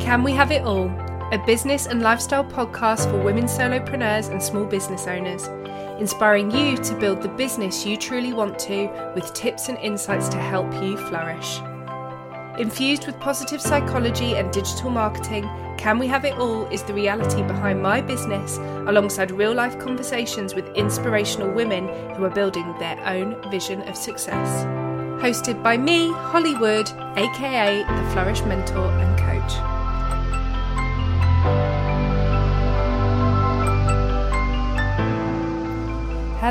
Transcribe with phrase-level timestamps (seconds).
[0.00, 0.90] Can We Have It All?
[1.30, 5.46] A business and lifestyle podcast for women solopreneurs and small business owners,
[6.00, 10.38] inspiring you to build the business you truly want to with tips and insights to
[10.38, 11.60] help you flourish.
[12.58, 15.48] Infused with positive psychology and digital marketing,
[15.78, 18.56] Can We Have It All is the reality behind my business,
[18.88, 21.86] alongside real life conversations with inspirational women
[22.16, 24.64] who are building their own vision of success.
[25.22, 28.90] Hosted by me, Holly Wood, aka the Flourish Mentor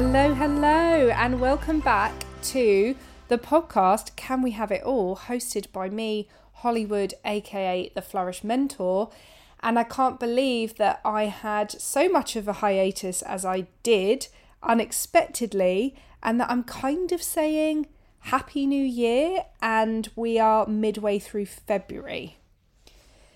[0.01, 2.13] Hello, hello, and welcome back
[2.43, 2.95] to
[3.27, 8.41] the podcast Can We Have It All, hosted by me, Holly Wood, aka the Flourish
[8.41, 9.09] Mentor.
[9.59, 14.29] And I can't believe that I had so much of a hiatus as I did
[14.63, 17.87] unexpectedly, and that I'm kind of saying
[18.19, 22.37] Happy New Year, and we are midway through February.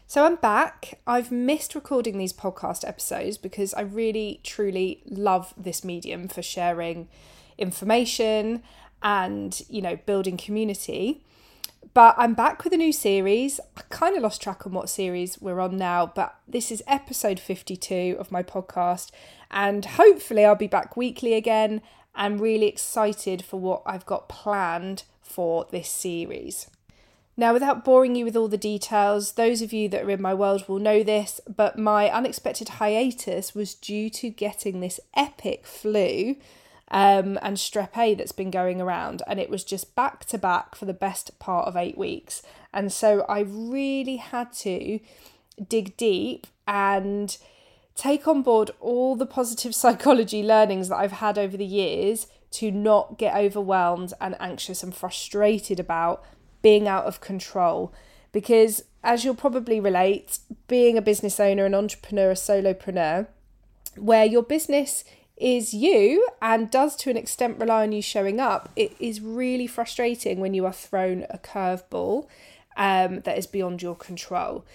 [0.06, 1.00] So I'm back.
[1.08, 7.08] I've missed recording these podcast episodes because I really, truly love this medium for sharing
[7.58, 8.62] information
[9.02, 11.24] and, you know, building community.
[11.94, 13.60] But I'm back with a new series.
[13.78, 17.40] I kind of lost track on what series we're on now, but this is episode
[17.40, 19.12] 52 of my podcast.
[19.52, 21.82] And hopefully, I'll be back weekly again.
[22.16, 26.68] I'm really excited for what I've got planned for this series.
[27.36, 30.34] Now, without boring you with all the details, those of you that are in my
[30.34, 36.36] world will know this, but my unexpected hiatus was due to getting this epic flu
[36.92, 40.76] um, and strep A that's been going around, and it was just back to back
[40.76, 42.44] for the best part of eight weeks.
[42.72, 45.00] And so I really had to
[45.68, 47.36] dig deep and
[47.96, 52.70] take on board all the positive psychology learnings that I've had over the years to
[52.70, 56.24] not get overwhelmed and anxious and frustrated about
[56.64, 57.94] being out of control.
[58.32, 63.28] Because, as you'll probably relate, being a business owner, an entrepreneur, a solopreneur,
[63.96, 65.04] where your business
[65.38, 69.68] is you and does to an extent rely on you showing up, it is really
[69.68, 72.28] frustrating when you are thrown a curveball
[72.78, 74.66] um, that is beyond your control.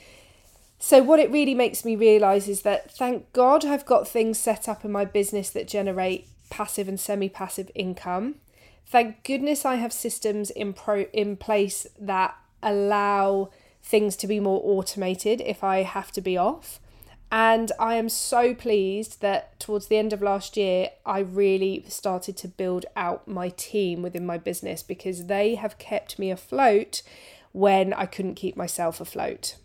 [0.79, 4.69] So, what it really makes me realize is that thank God I've got things set
[4.69, 8.37] up in my business that generate passive and semi passive income.
[8.91, 13.51] Thank goodness I have systems in pro in place that allow
[13.83, 16.81] things to be more automated if I have to be off.
[17.31, 22.39] And I am so pleased that towards the end of last year, I really started
[22.39, 27.03] to build out my team within my business because they have kept me afloat
[27.53, 29.57] when I couldn't keep myself afloat.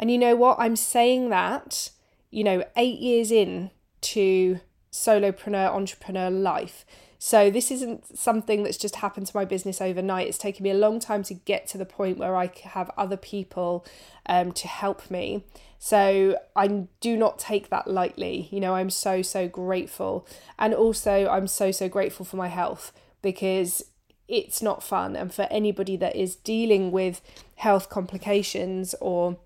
[0.00, 0.58] And you know what?
[0.58, 1.90] I'm saying that,
[2.32, 3.70] you know, eight years in
[4.00, 4.58] to
[4.92, 6.84] solopreneur, entrepreneur life.
[7.18, 10.26] So this isn't something that's just happened to my business overnight.
[10.26, 13.16] It's taken me a long time to get to the point where I have other
[13.16, 13.86] people
[14.26, 15.44] um, to help me.
[15.78, 18.48] So I do not take that lightly.
[18.50, 20.26] You know, I'm so, so grateful.
[20.58, 22.92] And also, I'm so, so grateful for my health
[23.22, 23.84] because
[24.26, 25.14] it's not fun.
[25.14, 27.20] And for anybody that is dealing with
[27.54, 29.38] health complications or,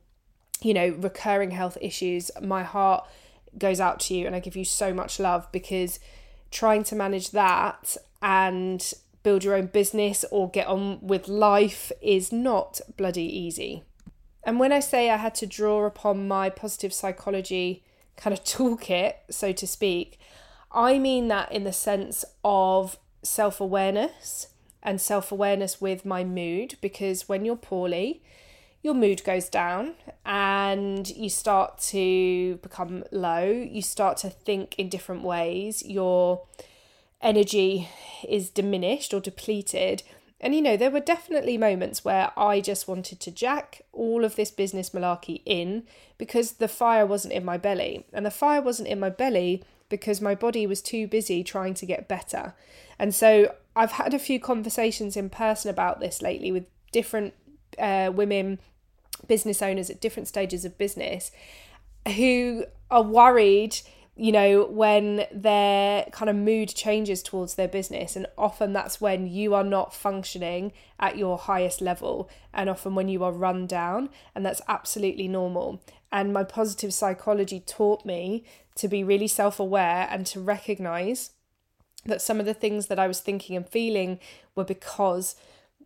[0.62, 3.06] you know, recurring health issues, my heart
[3.58, 5.98] goes out to you and I give you so much love because
[6.50, 12.30] trying to manage that and build your own business or get on with life is
[12.32, 13.82] not bloody easy.
[14.44, 17.82] And when I say I had to draw upon my positive psychology
[18.16, 20.18] kind of toolkit, so to speak,
[20.70, 24.48] I mean that in the sense of self awareness
[24.82, 28.22] and self awareness with my mood because when you're poorly,
[28.86, 33.44] your mood goes down and you start to become low.
[33.44, 35.84] You start to think in different ways.
[35.84, 36.46] Your
[37.20, 37.88] energy
[38.26, 40.04] is diminished or depleted.
[40.40, 44.36] And you know, there were definitely moments where I just wanted to jack all of
[44.36, 45.82] this business malarkey in
[46.16, 48.06] because the fire wasn't in my belly.
[48.12, 51.86] And the fire wasn't in my belly because my body was too busy trying to
[51.86, 52.54] get better.
[53.00, 57.34] And so I've had a few conversations in person about this lately with different
[57.80, 58.60] uh, women
[59.28, 61.30] business owners at different stages of business
[62.16, 63.76] who are worried
[64.18, 68.16] you know when their kind of mood changes towards their business.
[68.16, 73.08] And often that's when you are not functioning at your highest level and often when
[73.08, 75.82] you are run down and that's absolutely normal.
[76.10, 78.44] And my positive psychology taught me
[78.76, 81.32] to be really self-aware and to recognize
[82.06, 84.18] that some of the things that I was thinking and feeling
[84.54, 85.36] were because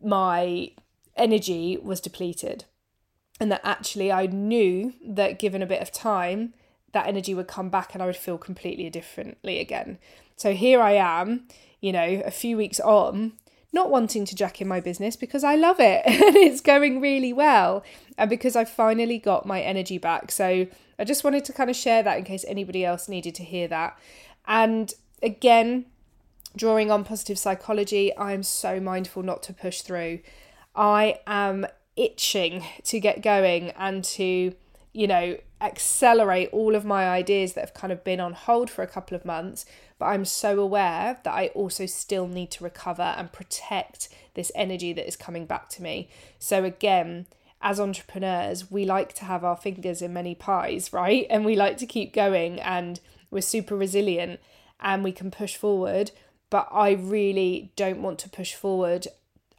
[0.02, 0.70] my
[1.16, 2.64] energy was depleted
[3.40, 6.52] and that actually I knew that given a bit of time,
[6.92, 9.98] that energy would come back and I would feel completely differently again.
[10.36, 11.48] So here I am,
[11.80, 13.32] you know, a few weeks on,
[13.72, 17.32] not wanting to jack in my business because I love it and it's going really
[17.32, 17.82] well
[18.18, 20.30] and because I finally got my energy back.
[20.30, 20.66] So
[20.98, 23.68] I just wanted to kind of share that in case anybody else needed to hear
[23.68, 23.98] that.
[24.46, 24.92] And
[25.22, 25.86] again,
[26.56, 30.20] drawing on positive psychology, I'm so mindful not to push through.
[30.74, 31.66] I am
[32.00, 34.54] itching to get going and to,
[34.92, 38.82] you know, accelerate all of my ideas that have kind of been on hold for
[38.82, 39.66] a couple of months.
[39.98, 44.94] But I'm so aware that I also still need to recover and protect this energy
[44.94, 46.08] that is coming back to me.
[46.38, 47.26] So, again,
[47.60, 51.26] as entrepreneurs, we like to have our fingers in many pies, right?
[51.28, 52.98] And we like to keep going and
[53.30, 54.40] we're super resilient
[54.80, 56.12] and we can push forward.
[56.48, 59.06] But I really don't want to push forward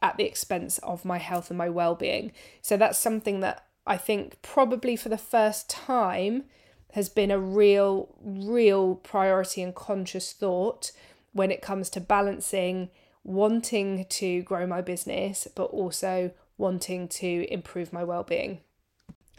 [0.02, 2.32] at the expense of my health and my well being.
[2.60, 6.44] So that's something that I think probably for the first time
[6.92, 10.92] has been a real, real priority and conscious thought
[11.32, 12.90] when it comes to balancing
[13.24, 18.60] wanting to grow my business, but also wanting to improve my well being.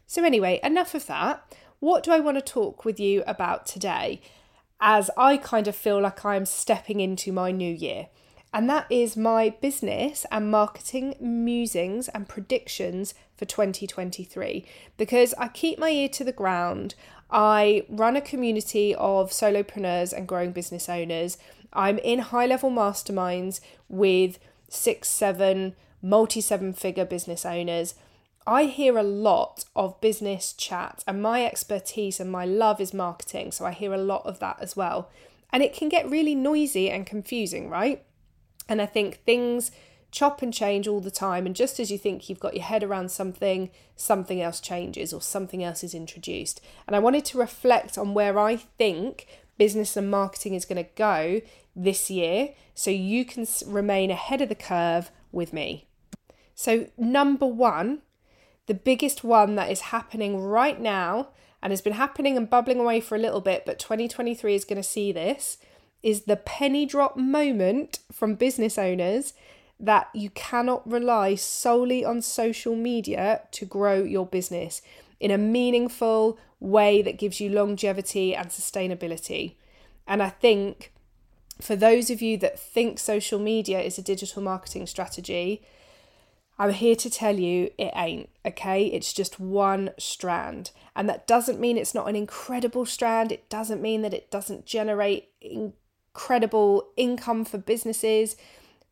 [0.07, 1.43] So, anyway, enough of that.
[1.79, 4.21] What do I want to talk with you about today?
[4.79, 8.07] As I kind of feel like I'm stepping into my new year
[8.53, 14.63] and that is my business and marketing musings and predictions for 2023
[14.95, 16.93] because I keep my ear to the ground.
[17.31, 21.39] I run a community of solopreneurs and growing business owners.
[21.73, 23.59] I'm in high level masterminds
[23.89, 24.37] with
[24.69, 27.95] six, seven, multi seven figure business owners.
[28.45, 33.53] I hear a lot of business chat, and my expertise and my love is marketing.
[33.53, 35.09] So I hear a lot of that as well.
[35.51, 38.03] And it can get really noisy and confusing, right?
[38.67, 39.71] And I think things
[40.11, 41.45] chop and change all the time.
[41.45, 45.21] And just as you think you've got your head around something, something else changes or
[45.21, 46.61] something else is introduced.
[46.85, 49.27] And I wanted to reflect on where I think
[49.57, 51.41] business and marketing is going to go
[51.75, 55.87] this year so you can remain ahead of the curve with me.
[56.55, 58.03] So, number one,
[58.67, 61.29] the biggest one that is happening right now
[61.61, 64.81] and has been happening and bubbling away for a little bit, but 2023 is going
[64.81, 65.57] to see this
[66.03, 69.33] is the penny drop moment from business owners
[69.79, 74.81] that you cannot rely solely on social media to grow your business
[75.19, 79.55] in a meaningful way that gives you longevity and sustainability.
[80.05, 80.91] And I think
[81.61, 85.61] for those of you that think social media is a digital marketing strategy,
[86.59, 88.85] I'm here to tell you it ain't, okay?
[88.85, 90.71] It's just one strand.
[90.95, 93.31] And that doesn't mean it's not an incredible strand.
[93.31, 95.29] It doesn't mean that it doesn't generate
[96.13, 98.35] credible income for businesses.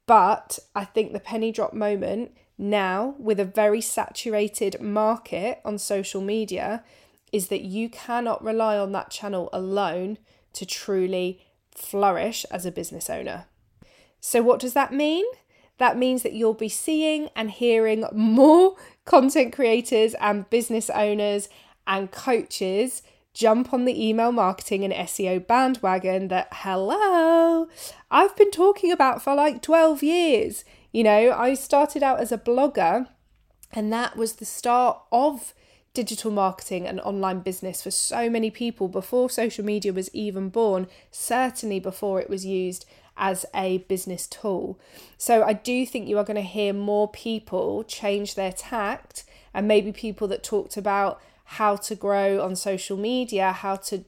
[0.05, 6.21] But I think the penny drop moment now, with a very saturated market on social
[6.21, 6.83] media,
[7.31, 10.17] is that you cannot rely on that channel alone
[10.53, 11.41] to truly
[11.75, 13.45] flourish as a business owner.
[14.19, 15.25] So, what does that mean?
[15.77, 18.75] That means that you'll be seeing and hearing more
[19.05, 21.49] content creators and business owners
[21.87, 23.01] and coaches
[23.33, 27.67] jump on the email marketing and SEO bandwagon that, hello,
[28.09, 30.65] I've been talking about for like 12 years.
[30.91, 33.07] You know, I started out as a blogger,
[33.71, 35.53] and that was the start of
[35.93, 40.87] digital marketing and online business for so many people before social media was even born,
[41.09, 42.85] certainly before it was used
[43.17, 44.79] as a business tool.
[45.17, 49.67] So I do think you are going to hear more people change their tact and
[49.67, 51.21] maybe people that talked about
[51.55, 54.05] how to grow on social media, how to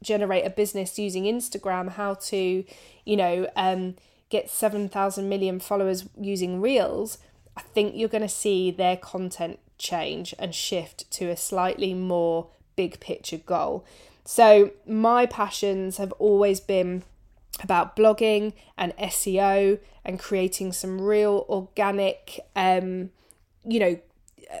[0.00, 2.64] generate a business using Instagram, how to,
[3.04, 3.96] you know, um,
[4.30, 7.18] get 7,000 million followers using Reels,
[7.56, 12.46] I think you're going to see their content change and shift to a slightly more
[12.76, 13.84] big picture goal.
[14.24, 17.02] So, my passions have always been
[17.60, 23.10] about blogging and SEO and creating some real organic, um,
[23.66, 23.98] you know,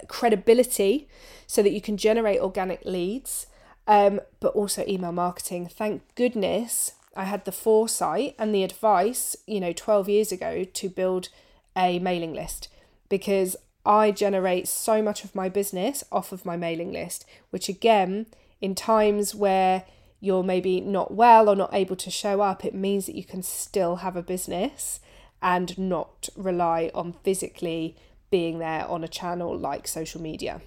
[0.08, 1.08] credibility
[1.46, 3.46] so that you can generate organic leads,
[3.86, 5.66] um, but also email marketing.
[5.66, 10.88] Thank goodness I had the foresight and the advice, you know, 12 years ago to
[10.88, 11.30] build
[11.76, 12.68] a mailing list
[13.08, 18.26] because I generate so much of my business off of my mailing list, which again,
[18.60, 19.84] in times where
[20.20, 23.42] you're maybe not well or not able to show up, it means that you can
[23.42, 25.00] still have a business
[25.40, 27.96] and not rely on physically
[28.30, 30.60] being there on a channel like social media.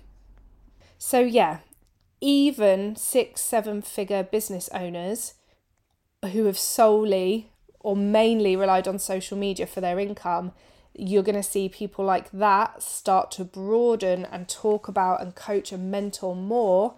[0.97, 1.59] So, yeah,
[2.19, 5.33] even six, seven figure business owners
[6.33, 10.51] who have solely or mainly relied on social media for their income,
[10.93, 15.71] you're going to see people like that start to broaden and talk about and coach
[15.71, 16.95] and mentor more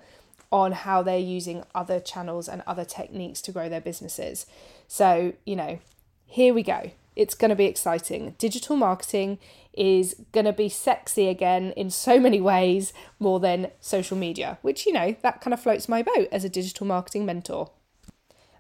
[0.52, 4.46] on how they're using other channels and other techniques to grow their businesses.
[4.88, 5.80] So, you know,
[6.26, 6.92] here we go.
[7.16, 8.36] it's going to be exciting.
[8.38, 9.40] Digital marketing
[9.74, 14.86] is going to be sexy again in so many ways more than social media, which,
[14.86, 17.72] you know, that kind of floats my boat as a digital marketing mentor.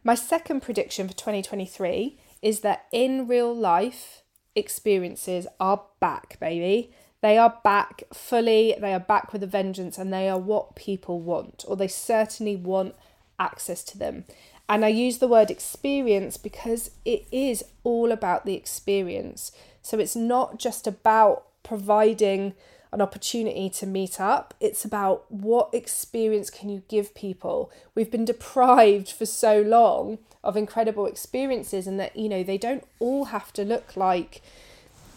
[0.03, 4.23] My second prediction for 2023 is that in real life,
[4.55, 6.91] experiences are back, baby.
[7.21, 11.21] They are back fully, they are back with a vengeance, and they are what people
[11.21, 12.95] want, or they certainly want
[13.39, 14.25] access to them.
[14.69, 19.51] And I use the word experience because it is all about the experience.
[19.81, 22.53] So it's not just about providing
[22.91, 24.53] an opportunity to meet up.
[24.59, 27.71] It's about what experience can you give people.
[27.95, 32.85] We've been deprived for so long of incredible experiences, and that, you know, they don't
[32.99, 34.41] all have to look like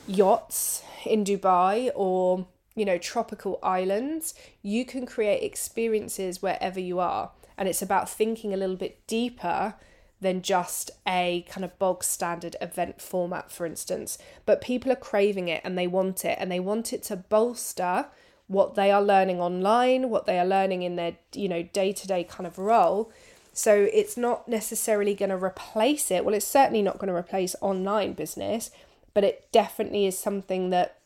[0.06, 4.34] yachts in Dubai or, you know, tropical islands.
[4.62, 7.30] You can create experiences wherever you are.
[7.58, 9.74] And it's about thinking a little bit deeper
[10.20, 14.18] than just a kind of bog standard event format, for instance.
[14.44, 18.06] But people are craving it and they want it, and they want it to bolster
[18.46, 22.06] what they are learning online, what they are learning in their, you know, day to
[22.06, 23.10] day kind of role.
[23.52, 26.24] So it's not necessarily going to replace it.
[26.24, 28.70] Well, it's certainly not going to replace online business,
[29.14, 30.98] but it definitely is something that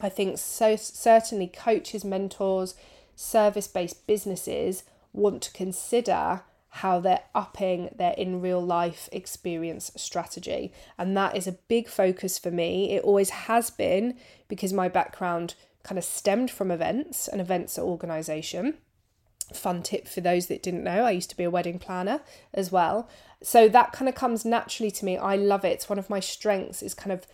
[0.00, 2.74] I think so certainly coaches, mentors,
[3.14, 6.42] service based businesses want to consider
[6.74, 10.72] how they're upping their in real life experience strategy.
[10.96, 12.92] And that is a big focus for me.
[12.92, 14.16] It always has been
[14.48, 18.74] because my background kind of stemmed from events and events organisation.
[19.52, 22.20] Fun tip for those that didn't know, I used to be a wedding planner
[22.54, 23.08] as well.
[23.42, 25.16] So that kind of comes naturally to me.
[25.16, 25.72] I love it.
[25.72, 27.26] It's one of my strengths is kind of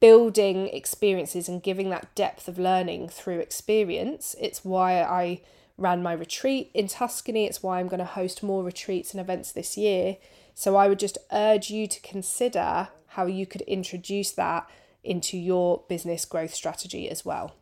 [0.00, 4.34] building experiences and giving that depth of learning through experience.
[4.40, 5.40] It's why I
[5.78, 7.46] ran my retreat in Tuscany.
[7.46, 10.18] It's why I'm going to host more retreats and events this year.
[10.54, 14.68] So I would just urge you to consider how you could introduce that
[15.04, 17.54] into your business growth strategy as well.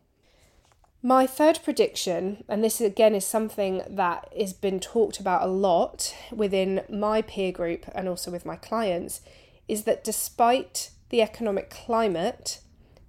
[1.03, 6.13] My third prediction, and this again is something that has been talked about a lot
[6.31, 9.21] within my peer group and also with my clients,
[9.67, 12.61] is that despite the economic climate,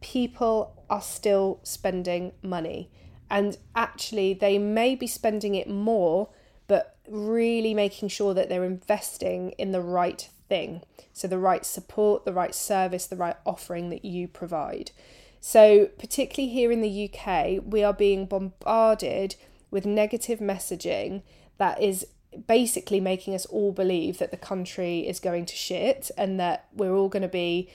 [0.03, 2.91] people are still spending money.
[3.31, 6.31] And actually, they may be spending it more,
[6.67, 10.83] but really making sure that they're investing in the right thing.
[11.13, 14.93] So, the right support, the right service, the right offering that you provide.
[15.41, 19.37] So, particularly here in the UK, we are being bombarded
[19.71, 21.23] with negative messaging
[21.59, 22.07] that is
[22.47, 26.95] basically making us all believe that the country is going to shit and that we're
[26.95, 27.71] all going to be,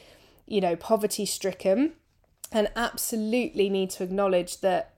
[0.45, 1.93] you know, poverty stricken.
[2.51, 4.92] And absolutely need to acknowledge that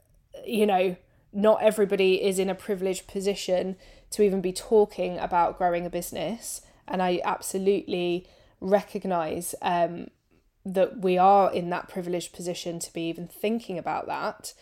[0.45, 0.95] you know,
[1.31, 3.75] not everybody is in a privileged position
[4.11, 6.61] to even be talking about growing a business.
[6.87, 8.27] And I absolutely
[8.61, 10.07] recognize um,
[10.65, 14.53] that we are in that privileged position to be even thinking about that.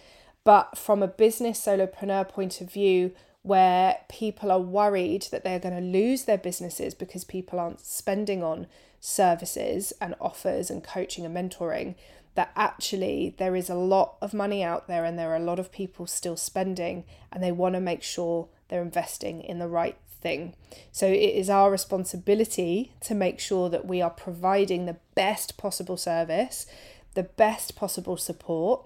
[0.44, 3.14] But from a business solopreneur point of view,
[3.44, 8.42] where people are worried that they're going to lose their businesses because people aren't spending
[8.42, 8.68] on
[9.02, 11.96] services and offers and coaching and mentoring,
[12.36, 15.60] that actually there is a lot of money out there and there are a lot
[15.60, 19.98] of people still spending and they want to make sure they're investing in the right
[20.22, 20.56] thing.
[20.92, 25.98] So it is our responsibility to make sure that we are providing the best possible
[25.98, 26.66] service,
[27.14, 28.86] the best possible support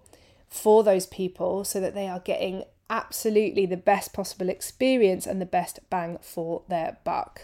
[0.49, 5.45] for those people so that they are getting absolutely the best possible experience and the
[5.45, 7.43] best bang for their buck.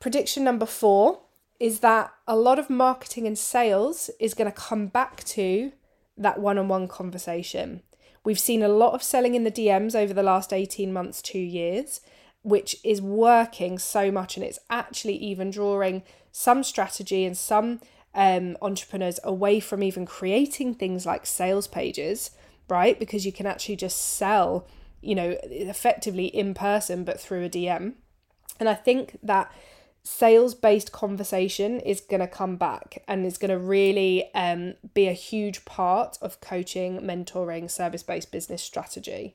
[0.00, 1.20] Prediction number four
[1.58, 5.72] is that a lot of marketing and sales is going to come back to
[6.16, 7.82] that one on one conversation.
[8.24, 11.38] We've seen a lot of selling in the DMs over the last 18 months, two
[11.38, 12.00] years,
[12.42, 14.36] which is working so much.
[14.36, 17.80] And it's actually even drawing some strategy and some
[18.14, 22.32] um, entrepreneurs away from even creating things like sales pages,
[22.68, 22.98] right?
[22.98, 24.66] Because you can actually just sell,
[25.00, 27.94] you know, effectively in person, but through a DM.
[28.58, 29.52] And I think that
[30.06, 35.08] sales based conversation is going to come back and is going to really um, be
[35.08, 39.34] a huge part of coaching, mentoring, service based business strategy.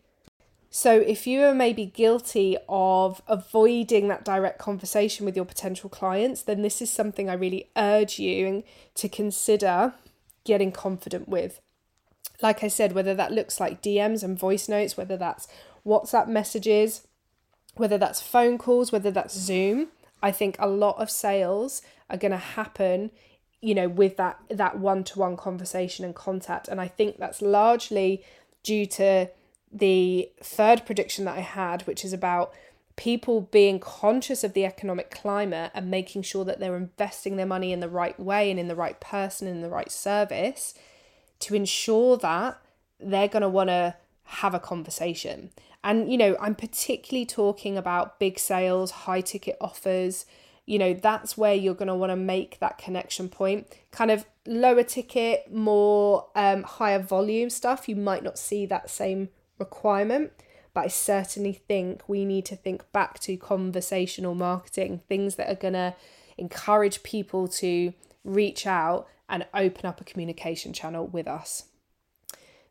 [0.70, 6.42] So, if you are maybe guilty of avoiding that direct conversation with your potential clients,
[6.42, 8.64] then this is something I really urge you
[8.96, 9.94] to consider
[10.46, 11.60] getting confident with.
[12.42, 15.50] Like I said, whether that looks like DMs and voice notes, whether that's
[15.86, 17.06] WhatsApp messages,
[17.76, 19.90] whether that's phone calls, whether that's Zoom,
[20.22, 23.12] I think a lot of sales are going to happen
[23.62, 28.24] you know with that that one-to-one conversation and contact and I think that's largely
[28.64, 29.30] due to
[29.72, 32.54] the third prediction that I had which is about
[32.96, 37.72] people being conscious of the economic climate and making sure that they're investing their money
[37.72, 40.74] in the right way and in the right person and in the right service
[41.40, 42.62] to ensure that
[43.00, 45.50] they're going to want to have a conversation.
[45.84, 50.26] And, you know, I'm particularly talking about big sales, high ticket offers.
[50.66, 53.68] You know, that's where you're going to want to make that connection point.
[53.92, 59.30] Kind of lower ticket, more um, higher volume stuff, you might not see that same
[59.58, 60.32] requirement.
[60.74, 65.56] But I certainly think we need to think back to conversational marketing, things that are
[65.56, 65.96] going to
[66.38, 71.66] encourage people to reach out and open up a communication channel with us.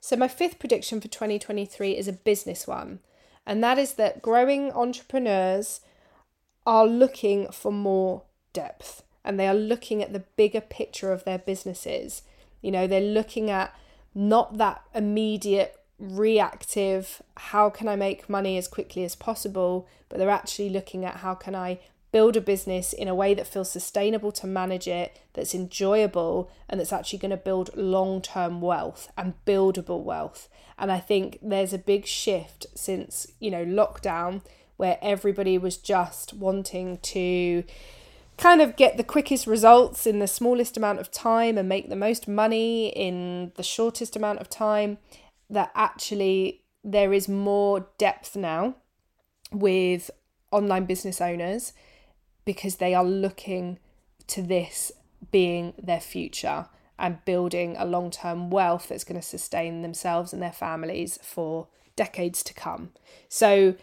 [0.00, 3.00] So, my fifth prediction for 2023 is a business one,
[3.46, 5.80] and that is that growing entrepreneurs
[6.66, 11.38] are looking for more depth and they are looking at the bigger picture of their
[11.38, 12.22] businesses.
[12.62, 13.74] You know, they're looking at
[14.14, 20.30] not that immediate reactive, how can I make money as quickly as possible, but they're
[20.30, 21.78] actually looking at how can I
[22.12, 26.80] build a business in a way that feels sustainable to manage it, that's enjoyable, and
[26.80, 30.48] that's actually going to build long term wealth and buildable wealth.
[30.78, 34.42] And I think there's a big shift since, you know, lockdown
[34.76, 37.64] where everybody was just wanting to
[38.38, 41.96] kind of get the quickest results in the smallest amount of time and make the
[41.96, 44.98] most money in the shortest amount of time.
[45.50, 48.76] That actually there is more depth now
[49.52, 50.10] with
[50.50, 51.72] online business owners
[52.50, 53.78] because they are looking
[54.26, 54.90] to this
[55.30, 56.66] being their future
[56.98, 61.68] and building a long term wealth that's going to sustain themselves and their families for
[61.94, 62.90] decades to come.
[63.28, 63.76] So,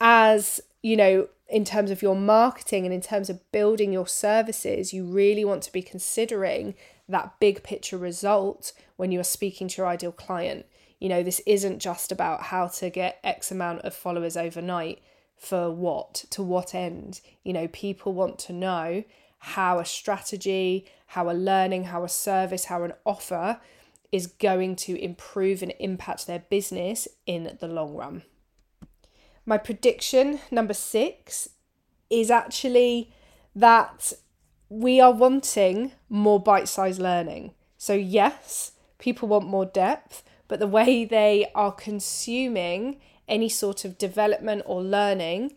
[0.00, 4.92] as you know, in terms of your marketing and in terms of building your services,
[4.92, 6.76] you really want to be considering
[7.08, 10.64] that big picture result when you are speaking to your ideal client.
[11.00, 15.02] You know, this isn't just about how to get X amount of followers overnight
[15.42, 17.20] for what, to what end.
[17.42, 19.02] You know, people want to know
[19.38, 23.60] how a strategy, how a learning, how a service, how an offer
[24.12, 28.22] is going to improve and impact their business in the long run.
[29.44, 31.48] My prediction, number six,
[32.08, 33.12] is actually
[33.56, 34.12] that
[34.68, 37.52] we are wanting more bite sized learning.
[37.76, 43.00] So, yes, people want more depth, but the way they are consuming
[43.32, 45.54] any sort of development or learning,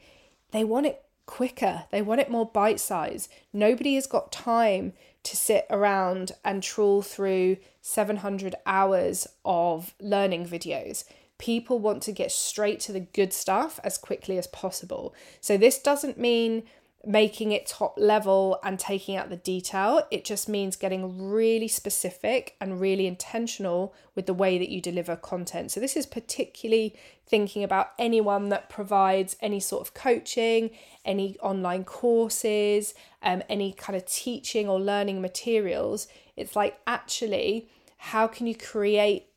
[0.52, 1.84] they want it quicker.
[1.92, 3.28] They want it more bite size.
[3.52, 11.04] Nobody has got time to sit around and trawl through 700 hours of learning videos.
[11.38, 15.14] People want to get straight to the good stuff as quickly as possible.
[15.42, 16.64] So, this doesn't mean
[17.06, 20.02] making it top level and taking out the detail.
[20.12, 25.16] It just means getting really specific and really intentional with the way that you deliver
[25.16, 25.72] content.
[25.72, 26.96] So, this is particularly
[27.28, 30.72] thinking about anyone that provides any sort of coaching,
[31.04, 36.08] any online courses, um, any kind of teaching or learning materials.
[36.36, 39.28] It's like actually, how can you create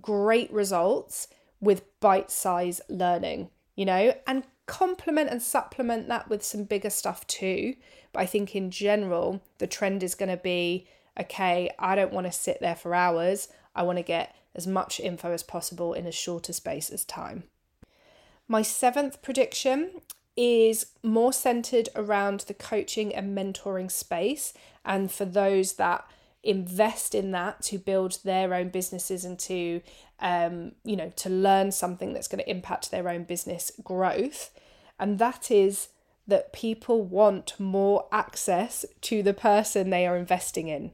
[0.00, 1.28] great results
[1.60, 3.50] with bite size learning?
[3.74, 7.74] You know, and complement and supplement that with some bigger stuff too.
[8.12, 10.86] But I think in general, the trend is going to be
[11.18, 13.48] okay, I don't want to sit there for hours.
[13.74, 17.04] I want to get as much info as possible in as short a space as
[17.04, 17.44] time.
[18.48, 20.00] My seventh prediction
[20.36, 24.52] is more centered around the coaching and mentoring space.
[24.84, 26.04] And for those that
[26.44, 29.80] invest in that to build their own businesses and to
[30.20, 34.50] um, you know to learn something that's going to impact their own business growth.
[34.98, 35.88] And that is
[36.26, 40.92] that people want more access to the person they are investing in.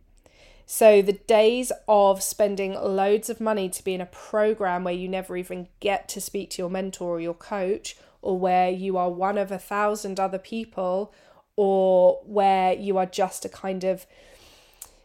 [0.66, 5.08] So the days of spending loads of money to be in a program where you
[5.08, 9.10] never even get to speak to your mentor or your coach or where you are
[9.10, 11.12] one of a thousand other people
[11.56, 14.06] or where you are just a kind of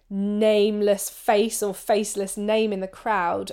[0.09, 3.51] nameless face or faceless name in the crowd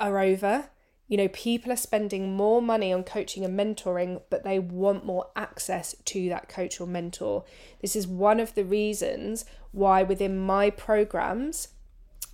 [0.00, 0.70] are over.
[1.08, 5.26] You know, people are spending more money on coaching and mentoring, but they want more
[5.36, 7.44] access to that coach or mentor.
[7.82, 11.68] This is one of the reasons why within my programs,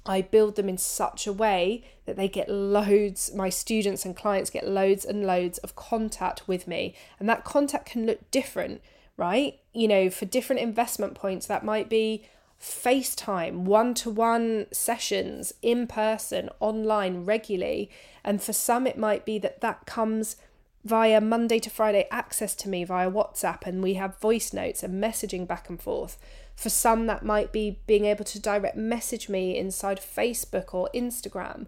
[0.07, 4.49] I build them in such a way that they get loads, my students and clients
[4.49, 6.95] get loads and loads of contact with me.
[7.19, 8.81] And that contact can look different,
[9.17, 9.59] right?
[9.75, 12.25] You know, for different investment points, that might be
[12.61, 17.91] FaceTime, one to one sessions, in person, online, regularly.
[18.25, 20.37] And for some, it might be that that comes
[20.85, 25.03] via Monday to Friday access to me via WhatsApp, and we have voice notes and
[25.03, 26.19] messaging back and forth.
[26.57, 31.67] For some, that might be being able to direct message me inside Facebook or Instagram.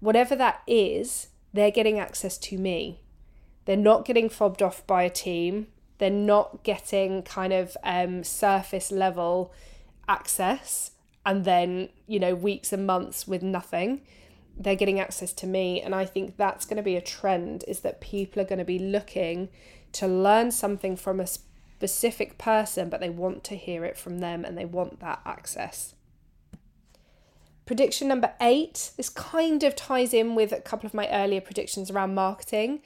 [0.00, 3.00] Whatever that is, they're getting access to me.
[3.64, 8.90] They're not getting fobbed off by a team They're not getting kind of um, surface
[8.90, 9.52] level
[10.08, 10.92] access
[11.24, 14.00] and then, you know, weeks and months with nothing.
[14.58, 15.80] They're getting access to me.
[15.80, 18.64] And I think that's going to be a trend is that people are going to
[18.64, 19.50] be looking
[19.92, 24.44] to learn something from a specific person, but they want to hear it from them
[24.44, 25.94] and they want that access.
[27.66, 31.90] Prediction number eight this kind of ties in with a couple of my earlier predictions
[31.90, 32.80] around marketing,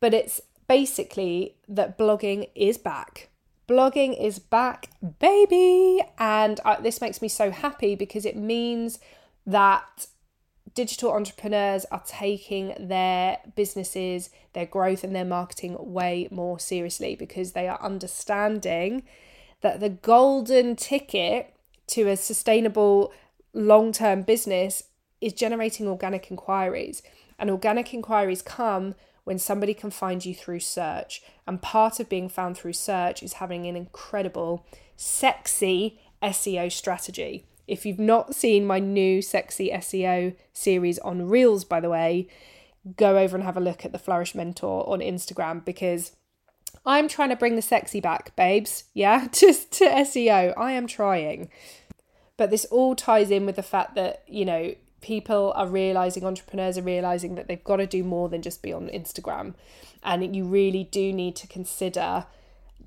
[0.00, 3.28] but it's basically that blogging is back.
[3.66, 6.02] Blogging is back, baby!
[6.18, 8.98] And I, this makes me so happy because it means
[9.46, 10.06] that
[10.74, 17.52] digital entrepreneurs are taking their businesses, their growth, and their marketing way more seriously because
[17.52, 19.02] they are understanding
[19.62, 21.54] that the golden ticket
[21.86, 23.14] to a sustainable
[23.54, 24.84] long term business
[25.22, 27.02] is generating organic inquiries.
[27.38, 28.94] And organic inquiries come
[29.24, 31.22] when somebody can find you through search.
[31.46, 37.46] And part of being found through search is having an incredible, sexy SEO strategy.
[37.66, 42.28] If you've not seen my new sexy SEO series on Reels, by the way,
[42.96, 46.12] go over and have a look at the Flourish Mentor on Instagram because
[46.84, 48.84] I'm trying to bring the sexy back, babes.
[48.92, 50.52] Yeah, just to SEO.
[50.56, 51.50] I am trying.
[52.36, 56.78] But this all ties in with the fact that, you know, people are realizing, entrepreneurs
[56.78, 59.54] are realizing that they've got to do more than just be on Instagram.
[60.02, 62.24] And you really do need to consider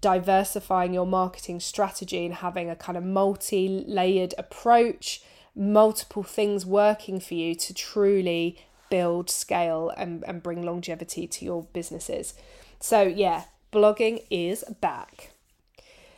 [0.02, 5.22] diversifying your marketing strategy and having a kind of multi layered approach,
[5.56, 8.58] multiple things working for you to truly
[8.90, 12.34] build scale and, and bring longevity to your businesses.
[12.80, 15.32] So, yeah, blogging is back.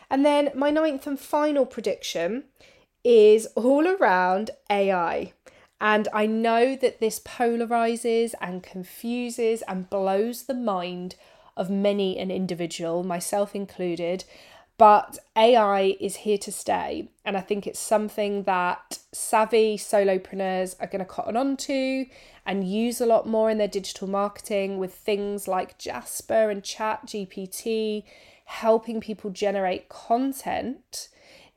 [0.09, 2.45] And then my ninth and final prediction
[3.03, 5.33] is all around AI.
[5.81, 11.15] And I know that this polarizes and confuses and blows the mind
[11.55, 14.25] of many an individual, myself included.
[14.77, 17.09] But AI is here to stay.
[17.25, 22.05] And I think it's something that savvy solopreneurs are going to cotton on to
[22.45, 27.05] and use a lot more in their digital marketing with things like Jasper and Chat
[27.05, 28.03] GPT,
[28.45, 31.09] helping people generate content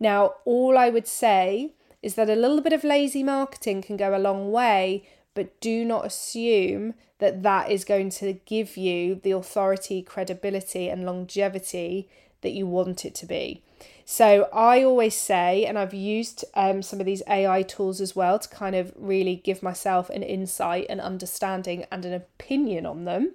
[0.03, 4.17] now, all I would say is that a little bit of lazy marketing can go
[4.17, 9.31] a long way, but do not assume that that is going to give you the
[9.31, 12.09] authority, credibility, and longevity
[12.41, 13.63] that you want it to be.
[14.05, 18.39] So I always say, and I've used um, some of these AI tools as well
[18.39, 23.35] to kind of really give myself an insight, an understanding, and an opinion on them.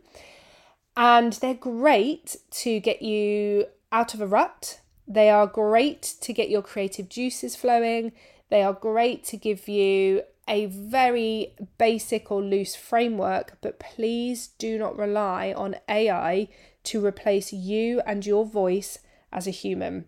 [0.95, 6.49] And they're great to get you out of a rut, they are great to get
[6.49, 8.11] your creative juices flowing.
[8.49, 14.77] They are great to give you a very basic or loose framework, but please do
[14.77, 16.47] not rely on AI
[16.83, 18.99] to replace you and your voice
[19.31, 20.05] as a human.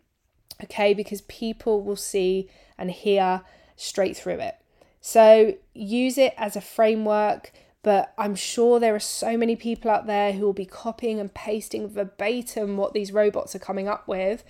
[0.64, 3.42] Okay, because people will see and hear
[3.76, 4.56] straight through it.
[5.02, 7.52] So use it as a framework,
[7.84, 11.34] but I'm sure there are so many people out there who will be copying and
[11.34, 14.44] pasting verbatim what these robots are coming up with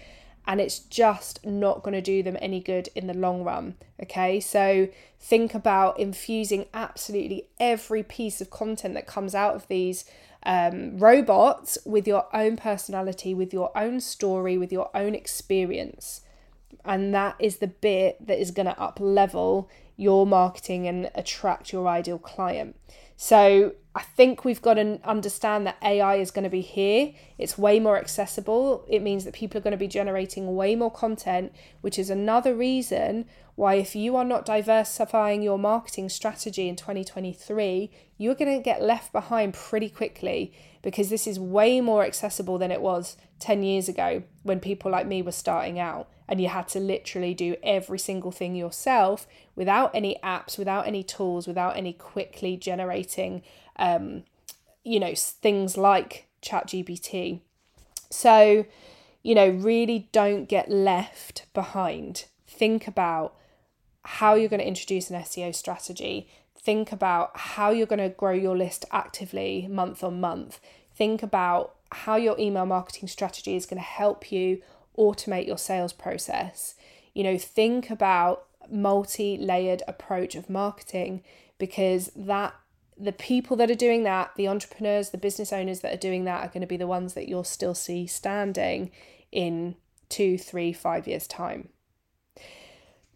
[0.49, 3.75] and it's just not going to do them any good in the long run.
[4.01, 4.87] Okay, so
[5.19, 10.05] think about infusing absolutely every piece of content that comes out of these
[10.41, 16.21] um, robots with your own personality, with your own story, with your own experience.
[16.83, 21.71] And that is the bit that is going to up level your marketing and attract
[21.71, 22.75] your ideal client.
[23.17, 27.11] So I think we've got to understand that AI is going to be here.
[27.37, 28.85] It's way more accessible.
[28.87, 32.55] It means that people are going to be generating way more content, which is another
[32.55, 33.25] reason
[33.59, 38.81] why, if you are not diversifying your marketing strategy in 2023, you're going to get
[38.81, 43.89] left behind pretty quickly because this is way more accessible than it was 10 years
[43.89, 47.99] ago when people like me were starting out and you had to literally do every
[47.99, 53.41] single thing yourself without any apps, without any tools, without any quickly generating,
[53.75, 54.23] um,
[54.85, 57.41] you know, things like ChatGPT.
[58.09, 58.65] So,
[59.21, 62.23] you know, really don't get left behind.
[62.47, 63.35] Think about
[64.13, 66.27] how you're going to introduce an SEO strategy.
[66.57, 70.59] Think about how you're going to grow your list actively month on month.
[70.95, 74.63] Think about how your email marketing strategy is going to help you
[74.97, 76.73] automate your sales process.
[77.13, 81.23] You know, think about multi-layered approach of marketing
[81.59, 82.55] because that
[82.97, 86.43] the people that are doing that, the entrepreneurs, the business owners that are doing that
[86.43, 88.89] are going to be the ones that you'll still see standing
[89.31, 89.75] in
[90.09, 91.69] two, three, five years' time.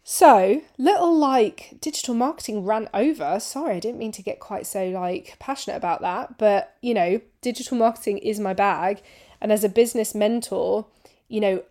[0.06, 3.40] So, little like digital marketing ran over.
[3.40, 7.22] Sorry, I didn't mean to get quite so like passionate about that, but you know,
[7.40, 9.00] digital marketing is my bag.
[9.40, 10.86] And as a business mentor,
[11.28, 11.62] you know,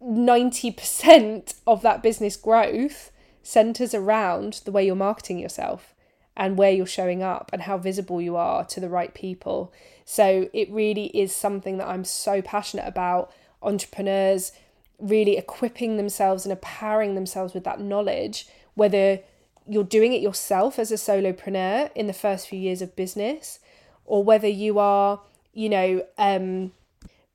[0.00, 3.10] 90% of that business growth
[3.42, 5.96] centers around the way you're marketing yourself
[6.36, 9.72] and where you're showing up and how visible you are to the right people.
[10.04, 13.32] So it really is something that I'm so passionate about.
[13.62, 14.52] Entrepreneurs
[14.98, 19.20] really equipping themselves and empowering themselves with that knowledge, whether
[19.66, 23.58] you're doing it yourself as a solopreneur in the first few years of business,
[24.04, 25.20] or whether you are,
[25.52, 26.72] you know, um,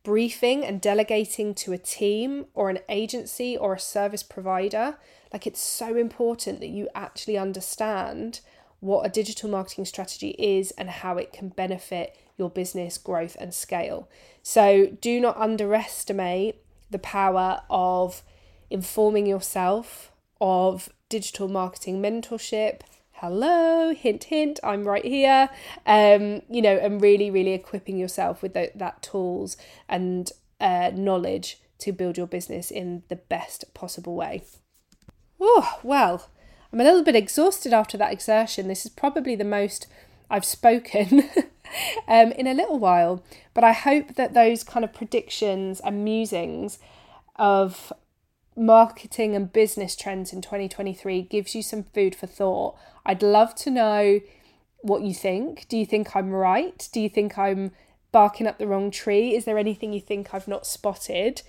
[0.03, 4.97] briefing and delegating to a team or an agency or a service provider.
[5.33, 8.39] Like it's so important that you actually understand
[8.79, 13.53] what a digital marketing strategy is and how it can benefit your business growth and
[13.53, 14.07] scale.
[14.41, 16.55] So do not underestimate
[16.89, 18.23] the power of
[18.69, 22.81] informing yourself, of digital marketing mentorship.
[23.13, 25.49] Hello, hint, hint, I'm right here.
[25.85, 29.57] Um, you know, and really, really equipping yourself with the, that tools
[29.89, 34.43] and uh, knowledge to build your business in the best possible way.
[35.39, 36.29] Oh, well,
[36.71, 38.67] I'm a little bit exhausted after that exertion.
[38.67, 39.87] This is probably the most
[40.29, 41.29] I've spoken
[42.07, 46.79] um, in a little while, but I hope that those kind of predictions and musings
[47.35, 47.91] of
[48.55, 52.75] marketing and business trends in 2023 gives you some food for thought.
[53.05, 54.19] I'd love to know
[54.81, 55.67] what you think.
[55.69, 56.87] Do you think I'm right?
[56.91, 57.71] Do you think I'm
[58.11, 59.35] barking up the wrong tree?
[59.35, 61.41] Is there anything you think I've not spotted?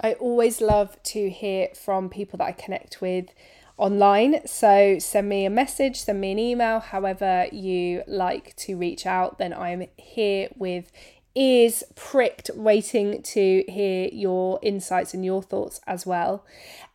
[0.00, 3.30] I always love to hear from people that I connect with
[3.78, 4.46] online.
[4.46, 9.38] So send me a message, send me an email, however you like to reach out.
[9.38, 10.92] Then I'm here with
[11.34, 16.44] ears pricked, waiting to hear your insights and your thoughts as well.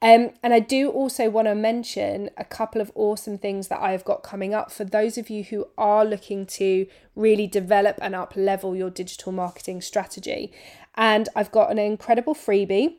[0.01, 4.03] Um, and I do also want to mention a couple of awesome things that I've
[4.03, 8.33] got coming up for those of you who are looking to really develop and up
[8.35, 10.51] level your digital marketing strategy.
[10.95, 12.95] And I've got an incredible freebie,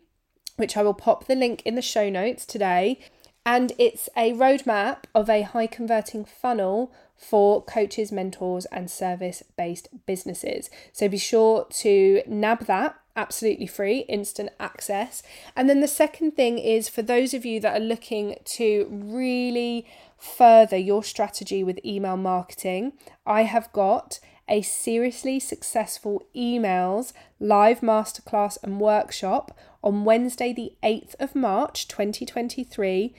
[0.57, 3.01] which I will pop the link in the show notes today
[3.47, 9.89] and it's a roadmap of a high converting funnel for coaches, mentors, and service based
[10.07, 10.71] businesses.
[10.93, 15.23] So be sure to nab that absolutely free, instant access.
[15.57, 19.87] And then the second thing is for those of you that are looking to really
[20.19, 22.95] further your strategy with email marketing,
[23.27, 31.15] I have got a seriously successful emails live masterclass and workshop on Wednesday, the 8th
[31.21, 33.15] of March 2023,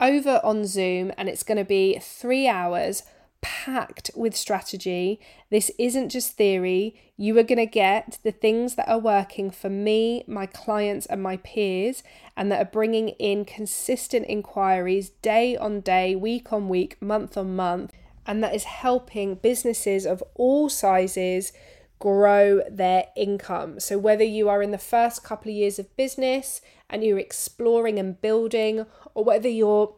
[0.00, 3.04] over on Zoom, and it's going to be three hours
[3.44, 5.20] packed with strategy.
[5.50, 6.98] This isn't just theory.
[7.18, 11.22] You are going to get the things that are working for me, my clients, and
[11.22, 12.02] my peers,
[12.36, 17.54] and that are bringing in consistent inquiries day on day, week on week, month on
[17.54, 17.92] month,
[18.26, 21.52] and that is helping businesses of all sizes
[21.98, 23.80] grow their income.
[23.80, 26.60] So, whether you are in the first couple of years of business
[26.90, 29.94] and you're exploring and building, or whether you're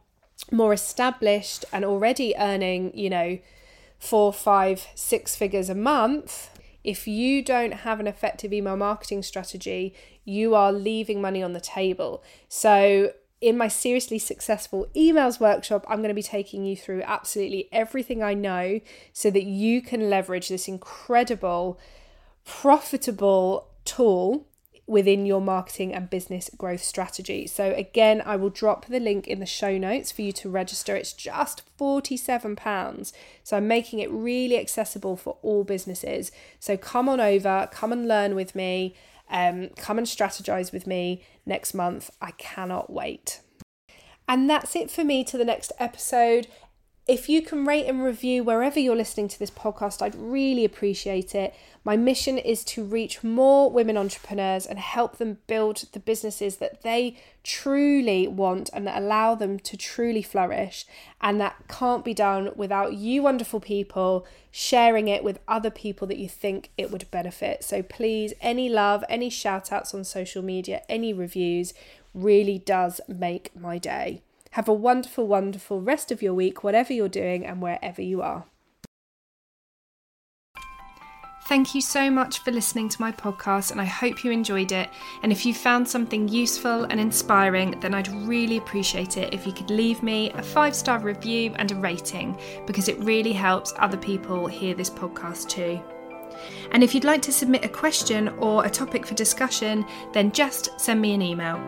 [0.50, 3.38] more established and already earning, you know,
[3.98, 6.50] four, five, six figures a month,
[6.84, 11.60] if you don't have an effective email marketing strategy, you are leaving money on the
[11.60, 12.22] table.
[12.48, 17.68] So, in my seriously successful emails workshop, I'm going to be taking you through absolutely
[17.70, 18.80] everything I know
[19.12, 21.78] so that you can leverage this incredible,
[22.44, 24.46] profitable tool
[24.86, 27.46] within your marketing and business growth strategy.
[27.46, 30.94] So, again, I will drop the link in the show notes for you to register.
[30.94, 33.12] It's just £47.
[33.42, 36.30] So, I'm making it really accessible for all businesses.
[36.60, 38.94] So, come on over, come and learn with me,
[39.30, 42.10] um, come and strategize with me next month.
[42.20, 43.40] I cannot wait.
[44.28, 46.48] And that's it for me to the next episode.
[47.06, 51.36] If you can rate and review wherever you're listening to this podcast, I'd really appreciate
[51.36, 51.54] it.
[51.84, 56.82] My mission is to reach more women entrepreneurs and help them build the businesses that
[56.82, 60.84] they truly want and that allow them to truly flourish.
[61.20, 66.18] And that can't be done without you, wonderful people, sharing it with other people that
[66.18, 67.62] you think it would benefit.
[67.62, 71.72] So please, any love, any shout outs on social media, any reviews
[72.12, 74.22] really does make my day.
[74.56, 78.46] Have a wonderful, wonderful rest of your week, whatever you're doing and wherever you are.
[81.44, 84.88] Thank you so much for listening to my podcast, and I hope you enjoyed it.
[85.22, 89.52] And if you found something useful and inspiring, then I'd really appreciate it if you
[89.52, 93.98] could leave me a five star review and a rating because it really helps other
[93.98, 95.78] people hear this podcast too.
[96.70, 100.80] And if you'd like to submit a question or a topic for discussion, then just
[100.80, 101.60] send me an email.